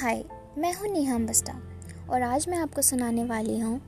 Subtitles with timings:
[0.00, 0.24] हाय,
[0.58, 1.60] मैं हूँ नेहा बस्टा
[2.10, 3.78] और आज मैं आपको सुनाने वाली हूँ।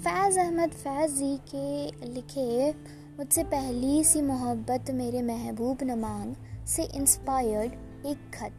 [0.00, 2.72] फैज़ अहमद फैज़ जी के लिखे
[3.18, 6.34] मुझसे पहली सी मोहब्बत मेरे महबूब नमांग
[6.66, 7.72] से इंस्पायर्ड
[8.06, 8.52] एक खत।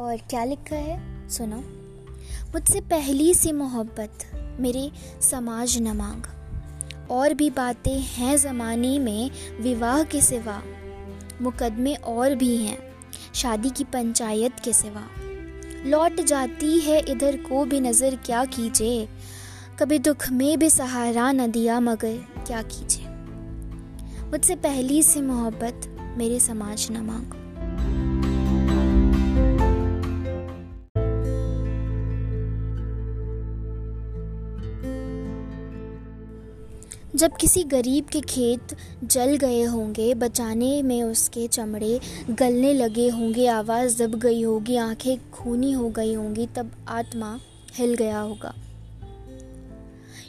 [0.00, 1.28] और क्या लिखा है?
[1.28, 1.56] सुनो।
[2.52, 4.18] मुझसे पहली सी मोहब्बत
[4.60, 6.22] मेरे समाज नमांग।
[7.10, 10.62] और भी बातें हैं ज़माने में विवाह के सिवा।
[11.42, 12.91] मुकदमे और भी हैं।
[13.34, 15.02] शादी की पंचायत के सिवा।
[15.86, 19.08] लौट जाती है इधर को भी नज़र, क्या कीजिए
[19.78, 23.06] कभी दुख में भी सहारा न दिया, मगर क्या कीजिए
[24.30, 27.41] मुझसे पहली से मोहब्बत मेरे समाज न मांग।
[37.16, 43.46] जब किसी गरीब के खेत जल गए होंगे, बचाने में उसके चमड़े गलने लगे होंगे,
[43.46, 47.40] आवाज़ दब गई होगी, आँखें खूनी हो गई होंगी, तब आत्मा
[47.74, 48.54] हिल गया होगा।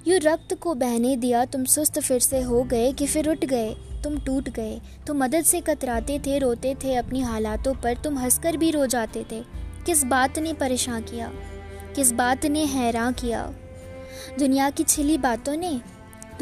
[0.07, 3.75] यू रक्त को बहने दिया, तुम सुस्त फिर से हो गए कि फिर उठ गए,
[4.03, 8.57] तुम टूट गए। तुम मदद से कतराते थे, रोते थे अपनी हालातों पर, तुम हंसकर
[8.57, 9.43] भी रो जाते थे।
[9.85, 11.31] किस बात ने परेशान किया?
[11.95, 13.53] किस बात ने हैरान किया?
[14.39, 15.81] दुनिया की छिली बातों ने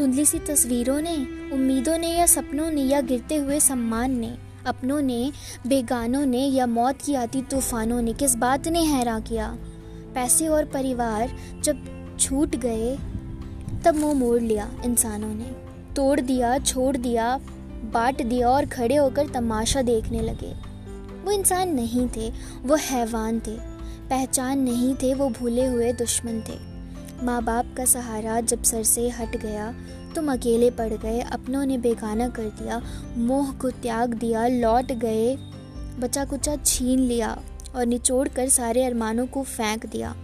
[0.02, 1.16] धुंधली सी तस्वीरों ने,
[1.54, 5.32] उम्मीदों ने या सपनों ने या गिरते हुए सम्मान ने, अपनों ने,
[5.68, 9.58] बेगानों ने या मौत की आती तूफानों ने किस बात ने हैरा किया?
[10.16, 11.78] पैसे और परिवार जब
[12.20, 12.98] छूट गए,
[13.86, 15.56] तब मुँह मोड़ लिया इंसानों ने।
[15.96, 17.40] तोड़ दिया, छोड़ दिया,
[17.94, 20.54] बांट दिया और खड़े होकर तमाशा देखने लगे।
[21.26, 23.58] वो इंसान नहीं थे, वो हैवान थे।
[24.10, 26.71] पहचान नहीं थे, वो भूले हुए दुश्मन थे।
[27.24, 29.76] माँ बाप का सहारा जब सर से हट गया,
[30.16, 32.82] तुम अकेले पड़ गए, अपनों ने बेगाना कर दिया,
[33.18, 35.36] मोह को त्याग दिया, लौट गए।
[36.00, 37.42] बचा कुचा छीन लिया
[37.76, 40.16] और निचोड़ कर सारे अरमानों को फेंक दिया।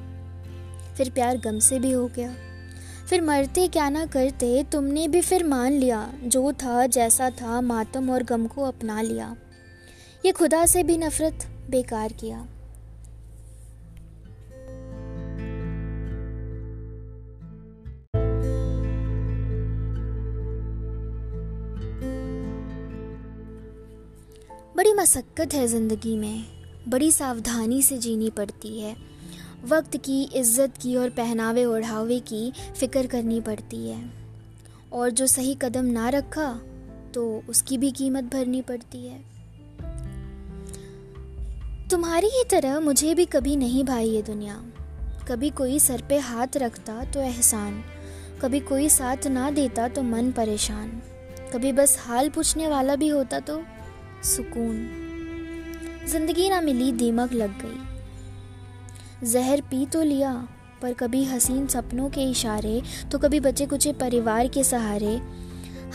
[0.98, 2.36] फिर प्यार गम से भी हो गया।
[3.10, 8.10] फिर मरते क्या ना करते, तुमने भी फिर मान लिया, जो था जैसा था, मातम
[8.10, 9.36] और गम को अपना लिया।
[10.26, 12.48] ये खुदा से भी नफरत, बेकार किया।
[24.78, 26.46] बड़ी मशक्क़त है ज़िंदगी में।
[26.88, 28.96] बड़ी सावधानी से जीनी पड़ती है।
[29.66, 34.02] वक्त की इज़्ज़त की और पहनावे ओढ़ावे की फ़िक्र करनी पड़ती है।
[34.94, 36.50] और जो सही कदम ना रखा
[37.14, 39.20] तो उसकी भी कीमत भरनी पड़ती है।
[41.90, 44.62] तुम्हारी ही तरह मुझे भी कभी नहीं भाई ये दुनिया।
[45.28, 47.82] कभी कोई सर पे हाथ रखता तो एहसान।
[48.42, 50.90] कभी कोई साथ ना देता तो मन परेशान।
[51.54, 53.62] कभी बस हाल पूछने वाला भी होता तो
[54.26, 54.76] सुकून।
[56.08, 60.34] ज़िंदगी ना मिली, दीमक लग गई। जहर पी तो लिया,
[60.82, 65.16] पर कभी हसीन सपनों के इशारे तो कभी बचे कुचे परिवार के सहारे।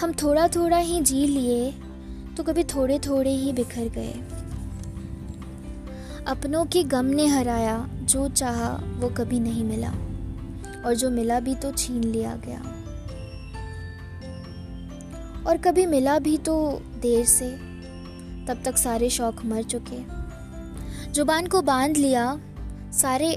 [0.00, 1.72] हम थोड़ा थोड़ा ही जी लिए
[2.36, 4.12] तो कभी थोड़े थोड़े ही बिखर गए।
[6.26, 9.90] अपनों के गम ने हराया, जो चाहा वो कभी नहीं मिला,
[10.84, 12.60] और जो मिला भी तो छीन लिया गया।
[15.46, 16.56] और कभी मिला भी तो
[17.02, 17.46] देर से
[18.48, 20.00] तब तक सारे शौक मर चुके।
[21.12, 22.26] ज़ुबान को बाँध लिया,
[22.92, 23.34] सारे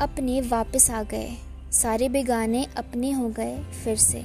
[0.00, 1.36] अपने वापस आ गए,
[1.72, 4.24] सारे बेगाने अपने हो गए फिर से।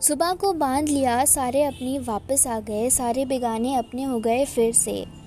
[0.00, 4.72] सुबह को बाँध लिया, सारे अपनी वापस आ गए, सारे बेगाने अपने हो गए फिर
[4.72, 5.17] से।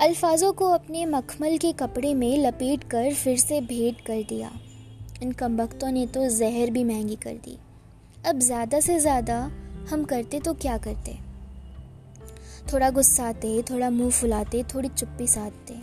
[0.00, 4.50] अल्फाजों को अपने मखमल के कपड़े में लपेट कर फिर से भेंट कर दिया।
[5.22, 7.56] इन कमबख्तों ने तो जहर भी महँगी कर दी।
[8.26, 9.38] अब ज़्यादा से ज़्यादा
[9.90, 11.16] हम करते तो क्या करते?
[12.72, 15.74] थोड़ा गुस्साते, थोड़ा मुँह फुलाते, थोड़ी चुप्पी साधते।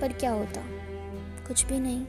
[0.00, 0.62] पर क्या होता?
[1.48, 2.04] कुछ भी नहीं।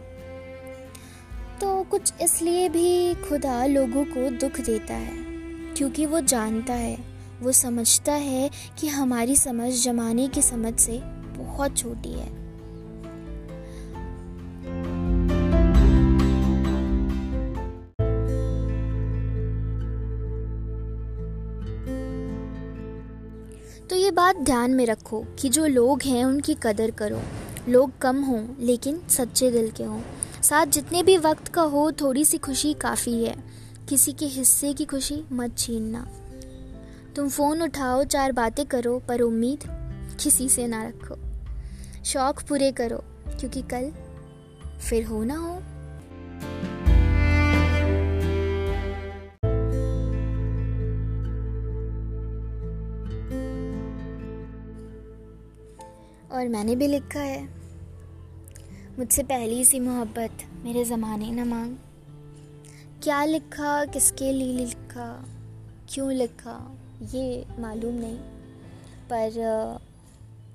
[1.61, 5.17] तो कुछ इसलिए भी खुदा लोगों को दुख देता है,
[5.77, 6.97] क्योंकि वो जानता है।
[7.41, 8.49] वो समझता है
[8.79, 11.01] कि हमारी समझ जमाने की समझ से
[11.37, 12.39] बहुत छोटी है।
[23.87, 27.21] तो ये बात ध्यान में रखो कि जो लोग हैं, उनकी कदर करो।
[27.69, 30.01] लोग कम हों, लेकिन सच्चे दिल के हों।
[30.43, 33.43] साथ जितने भी वक्त का हो, थोड़ी सी खुशी काफ़ी है।
[33.89, 36.07] किसी के हिस्से की खुशी मत छीनना।
[37.15, 39.59] तुम फ़ोन उठाओ, चार बातें करो, पर उम्मीद
[40.23, 41.15] किसी से ना रखो।
[42.03, 43.03] शौक़ पूरे करो,
[43.39, 43.91] क्योंकि कल
[44.89, 45.55] फिर हो ना हो।
[56.31, 57.49] और मैंने भी लिखा है।
[58.99, 60.31] मुझसे पहली सी मोहब्बत,
[60.63, 61.75] मेरे ज़माने न मांग।
[63.03, 65.25] क्या लिखा, किसके लिए लिखा,
[65.89, 66.75] क्यों लिखा?
[67.01, 68.17] ये मालूम नहीं,
[69.11, 69.79] पर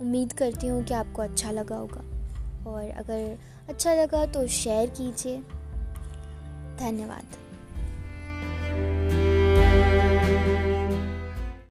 [0.00, 3.38] उम्मीद करती हूँ कि आपको अच्छा लगा होगा। और अगर
[3.68, 5.38] अच्छा लगा तो शेयर कीजिए।
[6.78, 7.43] धन्यवाद।